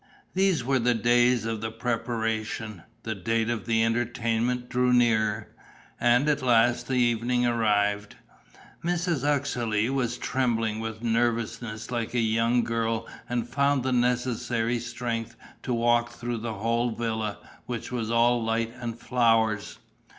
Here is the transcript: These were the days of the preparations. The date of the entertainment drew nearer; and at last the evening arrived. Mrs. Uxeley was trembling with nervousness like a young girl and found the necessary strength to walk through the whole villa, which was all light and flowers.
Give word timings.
These 0.33 0.63
were 0.63 0.79
the 0.79 0.95
days 0.95 1.45
of 1.45 1.61
the 1.61 1.69
preparations. 1.69 2.81
The 3.03 3.13
date 3.13 3.51
of 3.51 3.67
the 3.67 3.83
entertainment 3.83 4.67
drew 4.67 4.91
nearer; 4.91 5.49
and 5.99 6.27
at 6.27 6.41
last 6.41 6.87
the 6.87 6.95
evening 6.95 7.45
arrived. 7.45 8.15
Mrs. 8.83 9.23
Uxeley 9.23 9.91
was 9.91 10.17
trembling 10.17 10.79
with 10.79 11.03
nervousness 11.03 11.91
like 11.91 12.15
a 12.15 12.19
young 12.19 12.63
girl 12.63 13.07
and 13.29 13.47
found 13.47 13.83
the 13.83 13.91
necessary 13.91 14.79
strength 14.79 15.35
to 15.61 15.71
walk 15.71 16.09
through 16.09 16.37
the 16.39 16.53
whole 16.55 16.89
villa, 16.89 17.37
which 17.67 17.91
was 17.91 18.09
all 18.09 18.43
light 18.43 18.73
and 18.81 18.97
flowers. 18.99 19.77